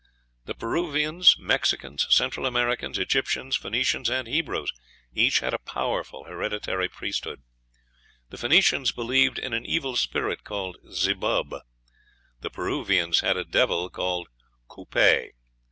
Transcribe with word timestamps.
The 0.45 0.55
Peruvians, 0.55 1.35
Mexicans, 1.37 2.07
Central 2.09 2.47
Americans, 2.47 2.97
Egyptians, 2.97 3.55
Phoenicians, 3.55 4.09
and 4.09 4.27
Hebrews 4.27 4.73
each 5.13 5.41
had 5.41 5.53
a 5.53 5.59
powerful 5.59 6.23
hereditary 6.23 6.89
priesthood. 6.89 7.43
The 8.31 8.37
Phoenicians 8.39 8.91
believed 8.91 9.37
in 9.37 9.53
an 9.53 9.63
evil 9.63 9.95
spirit 9.95 10.43
called 10.43 10.77
Zebub; 10.91 11.53
the 12.39 12.49
Peruvians 12.49 13.19
had 13.19 13.37
a 13.37 13.45
devil 13.45 13.91
called 13.91 14.27
Cupay. 14.67 15.33